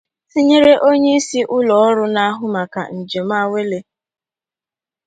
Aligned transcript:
tinyere 0.31 0.73
onyeisi 0.89 1.39
ụlọọrụ 1.55 2.05
na-ahụ 2.15 2.45
maka 2.55 2.81
njem 2.97 3.29
awele 3.39 3.79